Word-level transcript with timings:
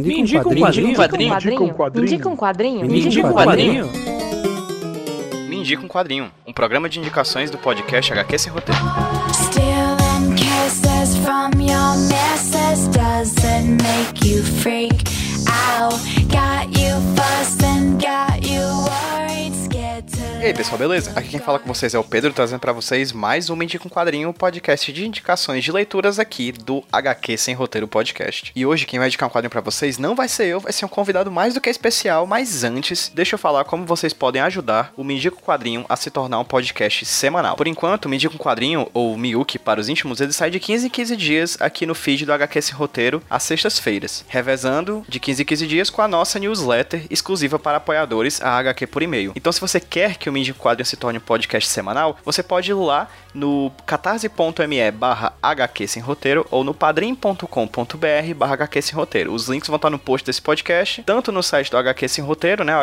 Me 0.00 0.20
indica 0.20 0.48
um 0.48 0.54
quadrinho. 0.54 0.86
Me 0.86 1.26
indica 1.26 1.62
um 1.62 1.68
quadrinho. 1.70 1.94
Me 1.94 2.02
indica 2.02 2.28
um 2.28 2.36
quadrinho. 2.36 2.84
Me 2.86 3.00
indica 3.00 3.26
um 3.26 3.32
quadrinho. 3.32 3.90
Me 5.48 5.56
indica 5.56 5.84
um 5.84 5.88
quadrinho. 5.88 6.32
Um 6.46 6.52
programa 6.52 6.88
de 6.88 6.98
indicações 6.98 7.50
do 7.50 7.58
podcast 7.58 8.12
HQ 8.12 8.38
Sem 8.38 8.52
Roteiro. 8.52 8.80
Stealing 9.32 10.34
kisses 10.34 11.16
from 11.18 11.50
your 11.60 11.96
missus 12.08 12.88
doesn't 12.88 13.82
make 13.82 14.26
you 14.26 14.42
freak 14.42 15.04
E 20.44 20.48
aí, 20.48 20.52
pessoal, 20.52 20.76
beleza? 20.76 21.10
Aqui 21.16 21.30
quem 21.30 21.40
fala 21.40 21.58
com 21.58 21.66
vocês 21.66 21.94
é 21.94 21.98
o 21.98 22.04
Pedro, 22.04 22.30
trazendo 22.30 22.60
pra 22.60 22.70
vocês 22.70 23.12
mais 23.12 23.48
um 23.48 23.62
Indica 23.62 23.88
um 23.88 23.90
Quadrinho, 23.90 24.30
podcast 24.30 24.92
de 24.92 25.06
indicações 25.06 25.64
de 25.64 25.72
leituras 25.72 26.18
aqui 26.18 26.52
do 26.52 26.84
HQ 26.92 27.38
Sem 27.38 27.54
Roteiro 27.54 27.88
Podcast. 27.88 28.52
E 28.54 28.66
hoje 28.66 28.84
quem 28.84 28.98
vai 28.98 29.08
indicar 29.08 29.26
um 29.26 29.32
quadrinho 29.32 29.48
pra 29.48 29.62
vocês 29.62 29.96
não 29.96 30.14
vai 30.14 30.28
ser 30.28 30.44
eu, 30.44 30.60
vai 30.60 30.70
ser 30.70 30.84
um 30.84 30.88
convidado 30.88 31.30
mais 31.30 31.54
do 31.54 31.62
que 31.62 31.70
especial, 31.70 32.26
mas 32.26 32.62
antes, 32.62 33.10
deixa 33.14 33.36
eu 33.36 33.38
falar 33.38 33.64
como 33.64 33.86
vocês 33.86 34.12
podem 34.12 34.42
ajudar 34.42 34.92
o 34.98 35.02
Me 35.02 35.16
um 35.26 35.30
Quadrinho 35.30 35.86
a 35.88 35.96
se 35.96 36.10
tornar 36.10 36.38
um 36.40 36.44
podcast 36.44 37.06
semanal. 37.06 37.56
Por 37.56 37.66
enquanto, 37.66 38.04
o 38.04 38.12
Indica 38.12 38.34
um 38.34 38.38
Quadrinho, 38.38 38.86
ou 38.92 39.16
Miyuki 39.16 39.58
para 39.58 39.80
os 39.80 39.88
íntimos, 39.88 40.20
ele 40.20 40.34
sai 40.34 40.50
de 40.50 40.60
15 40.60 40.88
em 40.88 40.90
15 40.90 41.16
dias 41.16 41.56
aqui 41.58 41.86
no 41.86 41.94
feed 41.94 42.26
do 42.26 42.34
HQ 42.34 42.60
Sem 42.60 42.74
Roteiro, 42.74 43.22
às 43.30 43.44
sextas-feiras, 43.44 44.22
revezando 44.28 45.06
de 45.08 45.18
15 45.18 45.40
em 45.40 45.46
15 45.46 45.66
dias 45.66 45.88
com 45.88 46.02
a 46.02 46.08
nossa 46.08 46.38
newsletter 46.38 47.06
exclusiva 47.08 47.58
para 47.58 47.78
apoiadores, 47.78 48.42
a 48.42 48.58
HQ 48.58 48.86
por 48.88 49.02
e-mail. 49.02 49.32
Então, 49.34 49.50
se 49.50 49.58
você 49.58 49.80
quer 49.80 50.18
que 50.18 50.28
o 50.28 50.33
Me 50.34 50.40
Indica 50.40 50.58
um 50.58 50.62
Quadrinho 50.62 50.84
se 50.84 50.96
torne 50.96 51.18
um 51.18 51.22
podcast 51.22 51.68
semanal, 51.68 52.18
você 52.24 52.42
pode 52.42 52.70
ir 52.70 52.74
lá 52.74 53.08
no 53.32 53.70
catarse.me 53.86 54.90
barra 54.90 55.32
HQ 55.40 55.86
Sem 55.86 56.02
Roteiro 56.02 56.44
ou 56.50 56.64
no 56.64 56.74
padrim.com.br 56.74 58.34
barra 58.36 58.54
HQ 58.54 58.82
Sem 58.82 58.94
Roteiro. 58.94 59.32
Os 59.32 59.48
links 59.48 59.68
vão 59.68 59.76
estar 59.76 59.90
no 59.90 59.98
post 59.98 60.26
desse 60.26 60.42
podcast, 60.42 61.04
tanto 61.04 61.30
no 61.30 61.40
site 61.40 61.70
do 61.70 61.76
HQ 61.76 62.08
Sem 62.08 62.24
Roteiro, 62.24 62.64
né, 62.64 62.76
o 62.76 62.80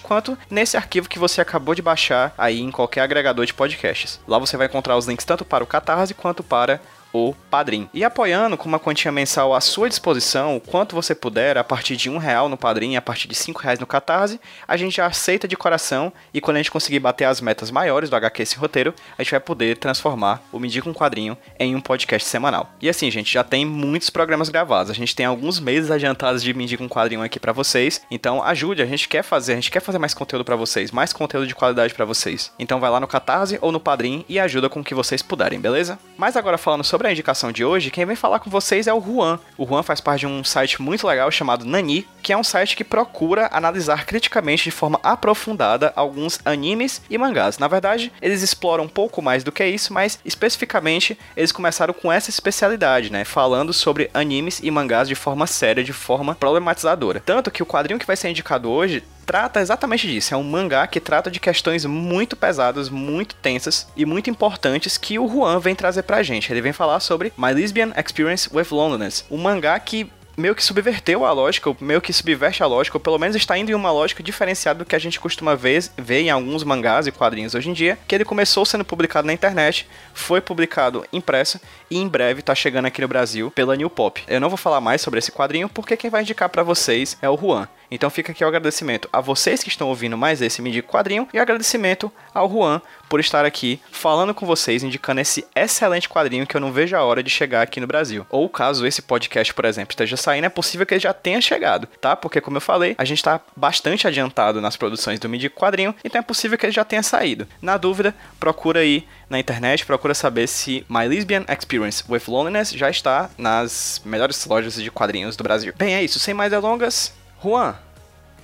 quanto 0.00 0.38
nesse 0.50 0.78
arquivo 0.78 1.10
que 1.10 1.18
você 1.18 1.42
acabou 1.42 1.74
de 1.74 1.82
baixar 1.82 2.32
aí 2.38 2.60
em 2.60 2.70
qualquer 2.70 3.02
agregador 3.02 3.44
de 3.44 3.52
podcasts. 3.52 4.18
Lá 4.26 4.38
você 4.38 4.56
vai 4.56 4.68
encontrar 4.68 4.96
os 4.96 5.06
links 5.06 5.26
tanto 5.26 5.44
para 5.44 5.62
o 5.62 5.66
Catarse 5.66 6.14
quanto 6.14 6.42
para 6.42 6.80
o 7.12 7.34
Padrim. 7.50 7.88
E 7.92 8.04
apoiando 8.04 8.56
com 8.56 8.68
uma 8.68 8.78
quantia 8.78 9.12
mensal 9.12 9.54
à 9.54 9.60
sua 9.60 9.88
disposição, 9.88 10.56
o 10.56 10.60
quanto 10.60 10.94
você 10.94 11.14
puder, 11.14 11.58
a 11.58 11.64
partir 11.64 11.96
de 11.96 12.08
um 12.08 12.18
real 12.18 12.48
no 12.48 12.56
Padrim, 12.56 12.96
a 12.96 13.02
partir 13.02 13.28
de 13.28 13.34
cinco 13.34 13.60
reais 13.60 13.78
no 13.78 13.86
Catarse, 13.86 14.40
a 14.66 14.76
gente 14.76 14.96
já 14.96 15.06
aceita 15.06 15.46
de 15.46 15.56
coração 15.56 16.12
e 16.32 16.40
quando 16.40 16.56
a 16.56 16.60
gente 16.60 16.70
conseguir 16.70 17.00
bater 17.00 17.24
as 17.24 17.40
metas 17.40 17.70
maiores 17.70 18.08
do 18.08 18.16
HQ 18.16 18.42
esse 18.42 18.56
roteiro, 18.56 18.94
a 19.18 19.22
gente 19.22 19.30
vai 19.30 19.40
poder 19.40 19.76
transformar 19.76 20.42
o 20.50 20.58
Me 20.58 20.68
Diga 20.68 20.88
um 20.88 20.94
Quadrinho 20.94 21.36
em 21.58 21.74
um 21.76 21.80
podcast 21.80 22.28
semanal. 22.28 22.72
E 22.80 22.88
assim, 22.88 23.10
gente, 23.10 23.32
já 23.32 23.44
tem 23.44 23.64
muitos 23.64 24.10
programas 24.10 24.48
gravados, 24.48 24.90
a 24.90 24.94
gente 24.94 25.14
tem 25.14 25.26
alguns 25.26 25.60
meses 25.60 25.90
adiantados 25.90 26.42
de 26.42 26.54
Me 26.54 26.66
Diga 26.66 26.82
um 26.82 26.88
Quadrinho 26.88 27.22
aqui 27.22 27.38
para 27.38 27.52
vocês, 27.52 28.00
então 28.10 28.42
ajude, 28.42 28.82
a 28.82 28.86
gente 28.86 29.08
quer 29.08 29.22
fazer, 29.22 29.52
a 29.52 29.56
gente 29.56 29.70
quer 29.70 29.80
fazer 29.80 29.98
mais 29.98 30.14
conteúdo 30.14 30.44
para 30.44 30.56
vocês, 30.56 30.90
mais 30.90 31.12
conteúdo 31.12 31.46
de 31.46 31.54
qualidade 31.54 31.94
para 31.94 32.04
vocês. 32.04 32.52
Então 32.58 32.80
vai 32.80 32.90
lá 32.90 32.98
no 32.98 33.06
Catarse 33.06 33.58
ou 33.60 33.70
no 33.70 33.80
Padrim 33.80 34.24
e 34.28 34.38
ajuda 34.38 34.68
com 34.68 34.80
o 34.80 34.84
que 34.84 34.94
vocês 34.94 35.22
puderem, 35.22 35.60
beleza? 35.60 35.98
Mas 36.16 36.36
agora 36.36 36.56
falando 36.56 36.84
sobre 36.84 37.01
Sobre 37.02 37.10
a 37.10 37.14
indicação 37.14 37.50
de 37.50 37.64
hoje, 37.64 37.90
quem 37.90 38.06
vem 38.06 38.14
falar 38.14 38.38
com 38.38 38.48
vocês 38.48 38.86
é 38.86 38.94
o 38.94 39.00
Juan. 39.00 39.36
O 39.58 39.66
Juan 39.66 39.82
faz 39.82 40.00
parte 40.00 40.20
de 40.20 40.28
um 40.28 40.44
site 40.44 40.80
muito 40.80 41.04
legal 41.04 41.32
chamado 41.32 41.64
Nani, 41.64 42.06
que 42.22 42.32
é 42.32 42.36
um 42.36 42.44
site 42.44 42.76
que 42.76 42.84
procura 42.84 43.50
analisar 43.52 44.06
criticamente 44.06 44.62
de 44.62 44.70
forma 44.70 45.00
aprofundada 45.02 45.92
alguns 45.96 46.38
animes 46.44 47.02
e 47.10 47.18
mangás. 47.18 47.58
Na 47.58 47.66
verdade, 47.66 48.12
eles 48.22 48.40
exploram 48.40 48.84
um 48.84 48.88
pouco 48.88 49.20
mais 49.20 49.42
do 49.42 49.50
que 49.50 49.66
isso, 49.66 49.92
mas 49.92 50.20
especificamente 50.24 51.18
eles 51.36 51.50
começaram 51.50 51.92
com 51.92 52.12
essa 52.12 52.30
especialidade, 52.30 53.10
né? 53.10 53.24
Falando 53.24 53.72
sobre 53.72 54.08
animes 54.14 54.60
e 54.62 54.70
mangás 54.70 55.08
de 55.08 55.16
forma 55.16 55.48
séria, 55.48 55.82
de 55.82 55.92
forma 55.92 56.36
problematizadora. 56.36 57.18
Tanto 57.18 57.50
que 57.50 57.64
o 57.64 57.66
quadrinho 57.66 57.98
que 57.98 58.06
vai 58.06 58.14
ser 58.14 58.30
indicado 58.30 58.70
hoje 58.70 59.02
trata 59.26 59.60
exatamente 59.60 60.06
disso. 60.06 60.34
É 60.34 60.36
um 60.36 60.42
mangá 60.42 60.86
que 60.86 61.00
trata 61.00 61.30
de 61.30 61.40
questões 61.40 61.84
muito 61.84 62.36
pesadas, 62.36 62.88
muito 62.88 63.34
tensas 63.36 63.86
e 63.96 64.04
muito 64.04 64.30
importantes 64.30 64.96
que 64.96 65.18
o 65.18 65.28
Juan 65.28 65.58
vem 65.58 65.74
trazer 65.74 66.02
pra 66.02 66.22
gente. 66.22 66.52
Ele 66.52 66.60
vem 66.60 66.72
falar 66.72 67.00
sobre 67.00 67.32
My 67.36 67.52
Lesbian 67.52 67.92
Experience 67.96 68.48
with 68.52 68.68
Loneliness, 68.70 69.24
um 69.30 69.38
mangá 69.38 69.78
que 69.78 70.10
meio 70.36 70.54
que 70.54 70.64
subverteu 70.64 71.24
a 71.24 71.32
lógica, 71.32 71.68
ou 71.68 71.76
meio 71.80 72.00
que 72.00 72.12
subverte 72.12 72.62
a 72.62 72.66
lógica, 72.66 72.96
ou 72.96 73.00
pelo 73.00 73.18
menos 73.18 73.36
está 73.36 73.56
indo 73.56 73.70
em 73.70 73.74
uma 73.74 73.92
lógica 73.92 74.22
diferenciada 74.22 74.78
do 74.78 74.84
que 74.84 74.96
a 74.96 74.98
gente 74.98 75.20
costuma 75.20 75.54
ver, 75.54 75.84
ver 75.96 76.20
em 76.20 76.30
alguns 76.30 76.64
mangás 76.64 77.06
e 77.06 77.12
quadrinhos 77.12 77.54
hoje 77.54 77.70
em 77.70 77.72
dia, 77.72 77.98
que 78.06 78.14
ele 78.14 78.24
começou 78.24 78.64
sendo 78.64 78.84
publicado 78.84 79.26
na 79.26 79.32
internet, 79.32 79.86
foi 80.14 80.40
publicado 80.40 81.04
impresso 81.12 81.60
e 81.90 81.98
em 81.98 82.08
breve 82.08 82.40
está 82.40 82.54
chegando 82.54 82.86
aqui 82.86 83.00
no 83.00 83.08
Brasil 83.08 83.50
pela 83.50 83.76
New 83.76 83.90
Pop. 83.90 84.22
Eu 84.26 84.40
não 84.40 84.48
vou 84.48 84.56
falar 84.56 84.80
mais 84.80 85.00
sobre 85.00 85.18
esse 85.18 85.32
quadrinho 85.32 85.68
porque 85.68 85.96
quem 85.96 86.10
vai 86.10 86.22
indicar 86.22 86.48
para 86.48 86.62
vocês 86.62 87.16
é 87.20 87.28
o 87.28 87.36
Juan. 87.36 87.68
Então 87.94 88.08
fica 88.08 88.32
aqui 88.32 88.42
o 88.42 88.48
agradecimento 88.48 89.06
a 89.12 89.20
vocês 89.20 89.62
que 89.62 89.68
estão 89.68 89.88
ouvindo 89.88 90.16
mais 90.16 90.40
esse 90.40 90.62
Midi 90.62 90.82
Quadrinho 90.82 91.28
e 91.30 91.38
agradecimento 91.38 92.10
ao 92.32 92.50
Juan 92.50 92.80
por 93.06 93.20
estar 93.20 93.44
aqui 93.44 93.78
falando 93.90 94.32
com 94.32 94.46
vocês, 94.46 94.82
indicando 94.82 95.20
esse 95.20 95.44
excelente 95.54 96.08
quadrinho 96.08 96.46
que 96.46 96.56
eu 96.56 96.60
não 96.60 96.72
vejo 96.72 96.96
a 96.96 97.04
hora 97.04 97.22
de 97.22 97.28
chegar 97.28 97.60
aqui 97.60 97.78
no 97.80 97.86
Brasil. 97.86 98.26
Ou 98.30 98.48
caso 98.48 98.86
esse 98.86 99.02
podcast, 99.02 99.52
por 99.52 99.66
exemplo, 99.66 99.92
esteja 99.92 100.16
saindo, 100.16 100.46
é 100.46 100.48
possível 100.48 100.86
que 100.86 100.94
ele 100.94 101.02
já 101.02 101.12
tenha 101.12 101.38
chegado, 101.42 101.86
tá? 102.00 102.16
Porque, 102.16 102.40
como 102.40 102.56
eu 102.56 102.60
falei, 102.62 102.94
a 102.96 103.04
gente 103.04 103.18
está 103.18 103.38
bastante 103.54 104.06
adiantado 104.06 104.62
nas 104.62 104.78
produções 104.78 105.20
do 105.20 105.28
Midi 105.28 105.50
Quadrinho, 105.50 105.94
então 106.02 106.18
é 106.18 106.22
possível 106.22 106.56
que 106.56 106.64
ele 106.64 106.72
já 106.72 106.86
tenha 106.86 107.02
saído. 107.02 107.46
Na 107.60 107.76
dúvida, 107.76 108.14
procura 108.40 108.80
aí 108.80 109.06
na 109.28 109.38
internet, 109.38 109.84
procura 109.84 110.14
saber 110.14 110.46
se 110.46 110.86
My 110.88 111.06
Lesbian 111.06 111.44
Experience 111.48 112.02
with 112.08 112.22
Loneliness 112.26 112.70
já 112.70 112.88
está 112.88 113.28
nas 113.36 114.00
melhores 114.02 114.42
lojas 114.46 114.74
de 114.74 114.90
quadrinhos 114.90 115.36
do 115.36 115.44
Brasil. 115.44 115.74
Bem, 115.76 115.94
é 115.94 116.02
isso. 116.02 116.18
Sem 116.18 116.32
mais 116.32 116.50
delongas, 116.50 117.12
Juan, 117.42 117.74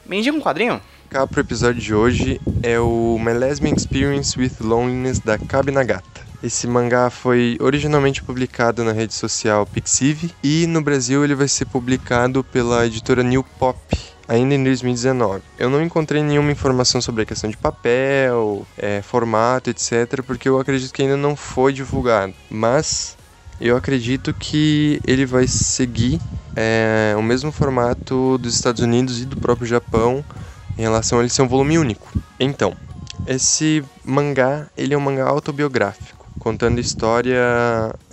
me 0.04 0.19
indica 0.19 0.36
um 0.36 0.41
quadrinho? 0.41 0.81
Cá 1.09 1.25
pro 1.25 1.41
episódio 1.41 1.81
de 1.81 1.94
hoje 1.94 2.41
é 2.64 2.81
o 2.81 3.16
Lesbian 3.22 3.72
Experience 3.72 4.36
with 4.36 4.54
Loneliness 4.60 5.20
da 5.20 5.38
Kabi 5.38 5.70
Nagata. 5.70 6.26
Esse 6.42 6.66
mangá 6.66 7.08
foi 7.08 7.56
originalmente 7.60 8.25
publicado 8.25 8.82
na 8.82 8.91
rede 8.91 9.14
social 9.14 9.64
Pixiv 9.66 10.32
e 10.42 10.66
no 10.66 10.82
Brasil 10.82 11.22
ele 11.22 11.37
vai 11.37 11.47
ser 11.47 11.66
publicado 11.66 12.42
pela 12.42 12.87
editora 12.87 13.22
New 13.22 13.44
Pop 13.44 13.78
ainda 14.26 14.56
em 14.56 14.64
2019. 14.64 15.42
Eu 15.58 15.70
não 15.70 15.81
encontrei 15.81 16.20
nenhuma 16.20 16.50
informação 16.50 17.00
sobre 17.00 17.22
a 17.22 17.26
questão 17.26 17.48
de 17.48 17.56
papel, 17.56 18.66
é, 18.76 19.00
formato, 19.00 19.70
etc, 19.70 20.22
porque 20.26 20.48
eu 20.48 20.58
acredito 20.58 20.92
que 20.92 21.03
ainda 21.03 21.16
não 21.16 21.37
foi 21.37 21.72
divulgado. 21.72 22.34
Mas 22.50 23.16
eu 23.60 23.76
acredito 23.76 24.32
que 24.32 25.00
ele 25.06 25.26
vai 25.26 25.46
seguir 25.46 26.20
é, 26.54 27.14
o 27.16 27.22
mesmo 27.22 27.50
formato 27.50 28.38
dos 28.38 28.54
Estados 28.54 28.82
Unidos 28.82 29.20
e 29.20 29.24
do 29.24 29.36
próprio 29.36 29.66
Japão 29.66 30.24
em 30.76 30.82
relação 30.82 31.19
a 31.19 31.22
ele 31.22 31.30
ser 31.30 31.42
um 31.42 31.48
volume 31.48 31.78
único. 31.78 32.08
Então, 32.38 32.76
esse 33.26 33.84
mangá 34.04 34.66
ele 34.76 34.94
é 34.94 34.98
um 34.98 35.00
mangá 35.00 35.26
autobiográfico, 35.28 36.26
contando 36.38 36.78
história 36.78 37.42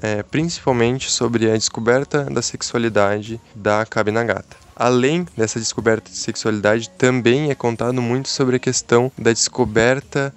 é, 0.02 0.24
principalmente 0.24 1.12
sobre 1.12 1.50
a 1.50 1.56
descoberta 1.56 2.24
da 2.24 2.42
sexualidade 2.42 3.40
da 3.54 3.86
Kabi 3.86 4.12
Nagata. 4.12 4.58
Além 4.76 5.26
dessa 5.38 5.60
descoberta 5.60 6.10
de 6.10 6.18
sexualidade, 6.18 6.90
também 6.98 7.50
é 7.50 7.56
contado 7.56 8.02
muito 8.02 8.28
sobre 8.28 8.58
a 8.58 8.60
questão 8.60 9.12
da 9.18 9.32
descoberta 9.32 10.34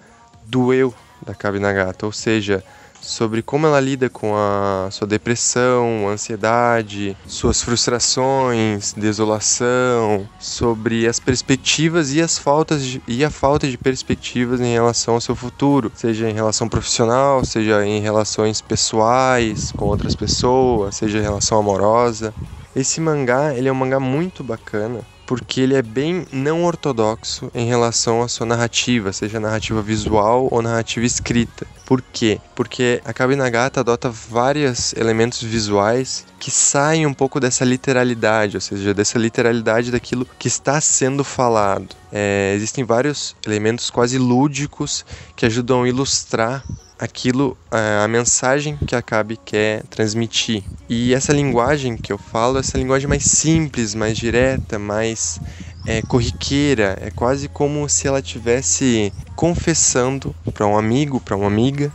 do 0.47 0.73
eu 0.73 0.95
da 1.27 1.35
Kabi 1.35 1.59
Nagata, 1.59 2.07
ou 2.07 2.13
seja, 2.13 2.63
sobre 3.01 3.43
como 3.43 3.67
ela 3.67 3.81
lida 3.81 4.09
com 4.09 4.35
a 4.37 4.89
sua 4.91 5.07
depressão, 5.07 6.09
ansiedade, 6.09 7.17
suas 7.27 7.63
frustrações, 7.63 8.93
desolação, 8.93 10.29
sobre 10.39 11.07
as 11.07 11.19
perspectivas 11.19 12.13
e 12.15 12.21
as 12.21 12.39
faltas 12.39 12.85
de, 12.85 13.03
e 13.07 13.25
a 13.25 13.31
falta 13.31 13.69
de 13.69 13.79
perspectivas 13.79 14.61
em 14.61 14.73
relação 14.73 15.15
ao 15.15 15.21
seu 15.21 15.35
futuro, 15.35 15.91
seja 15.95 16.29
em 16.29 16.35
relação 16.35 16.69
profissional, 16.69 17.45
seja 17.45 17.85
em 17.87 18.01
relações 18.01 18.61
pessoais 18.61 19.73
com 19.73 19.87
outras 19.87 20.15
pessoas, 20.15 20.97
seja 20.97 21.19
em 21.19 21.23
relação 21.23 21.59
amorosa. 21.59 22.35
Esse 22.75 23.01
mangá, 23.01 23.55
ele 23.55 23.69
é 23.69 23.73
um 23.73 23.75
mangá 23.75 23.99
muito 23.99 24.45
bacana, 24.45 25.01
porque 25.27 25.61
ele 25.61 25.75
é 25.75 25.83
bem 25.83 26.27
não 26.33 26.65
ortodoxo 26.65 27.51
em 27.55 27.67
relação 27.67 28.23
à 28.23 28.29
sua 28.29 28.47
narrativa, 28.47 29.13
seja 29.13 29.39
narrativa 29.39 29.83
visual 29.83 30.49
ou 30.51 30.63
narrativa 30.63 31.05
escrita. 31.05 31.67
Por 31.89 32.03
quê? 32.03 32.39
Porque 32.55 33.01
a 33.03 33.15
Kabinagata 33.15 33.81
adota 33.81 34.11
vários 34.11 34.93
elementos 34.93 35.43
visuais 35.43 36.27
que 36.39 36.51
saem 36.51 37.07
um 37.07 37.15
pouco 37.15 37.41
dessa 37.41 37.65
literalidade, 37.65 38.59
ou 38.59 38.61
seja, 38.61 38.93
dessa 38.93 39.19
literalidade 39.19 39.91
daquilo 39.91 40.27
que 40.39 40.49
está 40.49 40.83
sendo 40.83 41.25
falado. 41.25 41.97
É, 42.13 42.53
existem 42.55 42.85
vários 42.85 43.35
elementos 43.47 43.89
quase 43.89 44.19
lúdicos 44.19 45.03
que 45.35 45.47
ajudam 45.47 45.85
a 45.85 45.89
ilustrar 45.89 46.63
aquilo, 46.99 47.57
a 47.71 48.07
mensagem 48.07 48.79
que 48.87 48.95
a 48.95 49.01
Cabe 49.01 49.39
quer 49.43 49.83
transmitir. 49.85 50.65
E 50.91 51.15
essa 51.15 51.33
linguagem 51.33 51.97
que 51.97 52.13
eu 52.13 52.19
falo, 52.19 52.59
essa 52.59 52.77
linguagem 52.77 53.09
mais 53.09 53.25
simples, 53.25 53.95
mais 53.95 54.19
direta, 54.19 54.79
mais 54.79 55.41
é, 55.89 56.03
corriqueira, 56.03 56.99
é 57.01 57.11
quase 57.11 57.49
como 57.49 57.89
se 57.89 58.07
ela 58.07 58.19
estivesse 58.19 59.11
confessando 59.35 60.37
para 60.53 60.67
um 60.67 60.77
amigo, 60.77 61.19
para 61.19 61.35
uma 61.35 61.47
amiga, 61.47 61.91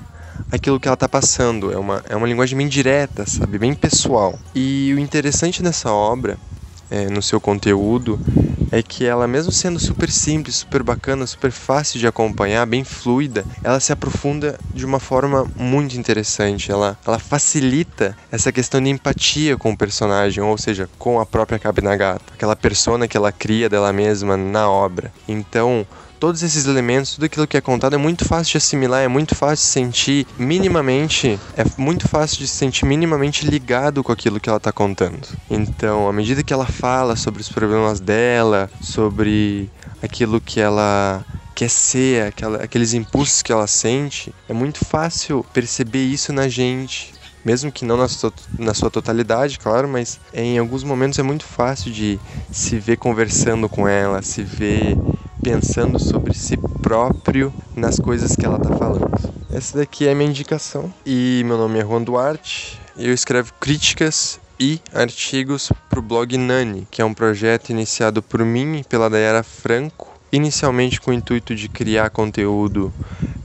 aquilo 0.52 0.80
que 0.80 0.88
ela 0.88 0.96
está 0.96 1.08
passando. 1.08 1.72
É 1.72 1.78
uma, 1.78 2.04
é 2.10 2.16
uma 2.16 2.28
linguagem 2.28 2.58
bem 2.58 2.68
direta, 2.68 3.24
sabe? 3.28 3.60
Bem 3.60 3.76
pessoal. 3.76 4.38
E 4.56 4.92
o 4.96 5.00
interessante 5.00 5.62
nessa 5.62 5.92
obra 5.92 6.40
é, 6.90 7.08
no 7.08 7.22
seu 7.22 7.40
conteúdo 7.40 8.20
é 8.74 8.82
que 8.82 9.06
ela, 9.06 9.28
mesmo 9.28 9.52
sendo 9.52 9.80
super 9.80 10.10
simples, 10.10 10.56
super 10.56 10.82
bacana, 10.82 11.28
super 11.28 11.52
fácil 11.52 12.00
de 12.00 12.08
acompanhar, 12.08 12.66
bem 12.66 12.84
fluida, 12.84 13.46
ela 13.64 13.80
se 13.80 13.94
aprofunda 13.94 14.60
de 14.74 14.84
uma 14.84 15.00
forma 15.00 15.48
muito 15.56 15.96
interessante. 15.96 16.72
Ela, 16.72 16.98
ela 17.06 17.20
facilita 17.20 18.18
essa 18.32 18.52
questão 18.52 18.82
de 18.82 18.90
empatia 18.90 19.56
com 19.56 19.72
o 19.72 19.78
personagem, 19.78 20.44
ou 20.44 20.58
seja, 20.58 20.90
com 20.98 21.20
a 21.20 21.26
própria 21.26 21.60
Kabinagata, 21.60 22.34
aquela 22.34 22.56
persona 22.56 23.08
que 23.08 23.16
ela 23.16 23.32
cria 23.32 23.70
dela 23.70 23.94
mesma 23.94 24.36
na 24.36 24.68
obra. 24.68 25.14
Então, 25.28 25.86
todos 26.24 26.42
esses 26.42 26.66
elementos, 26.68 27.16
tudo 27.16 27.26
aquilo 27.26 27.46
que 27.46 27.58
é 27.58 27.60
contado 27.60 27.96
é 27.96 27.98
muito 27.98 28.24
fácil 28.24 28.52
de 28.52 28.58
assimilar, 28.60 29.02
é 29.02 29.10
muito 29.10 29.36
fácil 29.36 29.66
de 29.66 29.72
sentir 29.74 30.28
minimamente, 30.38 31.38
é 31.54 31.66
muito 31.78 32.08
fácil 32.08 32.38
de 32.38 32.48
se 32.48 32.56
sentir 32.56 32.86
minimamente 32.86 33.46
ligado 33.46 34.02
com 34.02 34.10
aquilo 34.10 34.40
que 34.40 34.48
ela 34.48 34.56
está 34.56 34.72
contando. 34.72 35.28
Então, 35.50 36.08
à 36.08 36.14
medida 36.14 36.42
que 36.42 36.54
ela 36.54 36.66
fala 36.66 37.18
sobre 37.18 37.42
os 37.42 37.50
problemas 37.50 38.00
dela, 38.00 38.72
sobre 38.80 39.70
aquilo 40.02 40.40
que 40.40 40.62
ela 40.62 41.26
quer 41.54 41.70
ser, 41.70 42.28
aquela, 42.28 42.64
aqueles 42.64 42.94
impulsos 42.94 43.42
que 43.42 43.52
ela 43.52 43.68
sente, 43.68 44.34
é 44.48 44.54
muito 44.54 44.86
fácil 44.86 45.46
perceber 45.52 46.06
isso 46.06 46.32
na 46.32 46.48
gente, 46.48 47.14
mesmo 47.44 47.70
que 47.70 47.84
não 47.84 47.98
na 47.98 48.08
sua, 48.08 48.32
na 48.58 48.74
sua 48.74 48.90
totalidade, 48.90 49.60
claro, 49.60 49.90
mas 49.90 50.22
em 50.34 50.58
alguns 50.58 50.86
momentos 50.86 51.20
é 51.20 51.24
muito 51.24 51.44
fácil 51.44 51.92
de 51.92 52.18
se 52.50 52.80
ver 52.80 52.96
conversando 52.96 53.68
com 53.68 53.86
ela, 53.86 54.22
se 54.22 54.42
ver 54.42 54.96
pensando 55.44 56.00
sobre 56.00 56.34
si 56.34 56.58
próprio 56.82 57.54
nas 57.76 58.00
coisas 58.00 58.36
que 58.36 58.46
ela 58.46 58.58
está 58.58 58.76
falando. 58.78 59.12
Essa 59.52 59.78
daqui 59.78 60.08
é 60.08 60.12
a 60.12 60.16
minha 60.16 60.30
indicação. 60.30 60.92
E 61.06 61.44
meu 61.46 61.58
nome 61.58 61.80
é 61.80 61.84
Juan 61.84 62.02
Duarte. 62.02 62.80
Eu 62.98 63.14
escrevo 63.14 63.54
críticas 63.60 64.40
e 64.60 64.80
artigos 64.94 65.70
para 65.90 66.00
o 66.00 66.02
blog 66.02 66.38
Nani, 66.38 66.88
que 66.90 67.02
é 67.02 67.06
um 67.06 67.14
projeto 67.14 67.70
iniciado 67.70 68.24
por 68.24 68.44
mim 68.46 68.78
e 68.78 68.84
pela 68.84 69.10
Dayara 69.10 69.44
Franco, 69.44 70.13
inicialmente 70.34 71.00
com 71.00 71.12
o 71.12 71.14
intuito 71.14 71.56
de 71.56 71.70
criar 71.70 72.10
conteúdo 72.10 72.92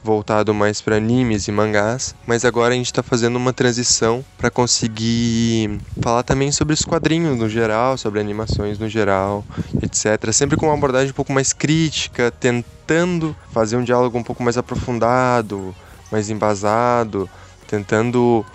voltado 0.03 0.55
mais 0.55 0.81
para 0.81 0.97
animes 0.97 1.47
e 1.47 1.53
mangás, 1.53 2.15
mas 2.27 2.43
agora 2.43 2.73
a 2.73 2.77
gente 2.77 2.87
está 2.87 3.03
fazendo 3.03 3.37
uma 3.37 3.53
transição 3.53 4.25
para 4.39 4.51
conseguir 4.51 5.79
falar 6.01 6.23
também 6.23 6.51
sobre 6.51 6.73
os 6.73 6.83
quadrinhos 6.83 7.39
no 7.39 7.47
geral, 7.47 7.99
sobre 7.99 8.21
animações 8.21 8.79
no 8.79 8.89
geral, 8.89 9.45
etc. 9.83 10.33
Sempre 10.33 10.57
com 10.57 10.65
uma 10.65 10.75
abordagem 10.75 11.11
um 11.11 11.15
pouco 11.15 11.33
mais 11.33 11.53
crítica, 11.53 12.31
tentando 12.31 13.37
fazer 13.53 13.77
um 13.77 13.85
diálogo 13.85 14.17
um 14.17 14.23
pouco 14.23 14.43
mais 14.43 14.57
aprofundado, 14.57 15.77
mais 16.11 16.31
embasado, 16.31 17.29
tentando 17.67 18.47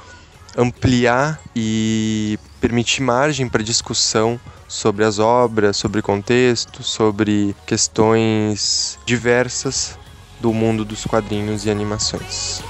ampliar 0.58 1.40
e 1.56 2.38
permitir 2.60 3.02
margem 3.02 3.48
para 3.48 3.64
discussão 3.64 4.40
sobre 4.68 5.04
as 5.06 5.20
obras, 5.20 5.78
sobre 5.78 6.02
contexto, 6.02 6.84
sobre 6.84 7.56
questões 7.66 8.98
diversas 9.06 9.98
do 10.40 10.54
mundo 10.54 10.84
dos 10.84 11.06
quadrinhos 11.06 11.66
e 11.66 11.70
animações. 11.70 12.62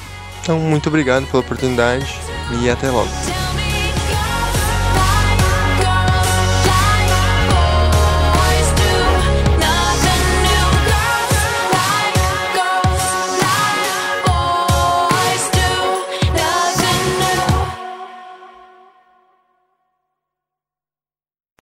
Então, 0.42 0.60
muito 0.60 0.90
obrigado 0.90 1.26
pela 1.28 1.40
oportunidade 1.40 2.06
e 2.62 2.70
até 2.70 2.90
logo. 2.90 3.62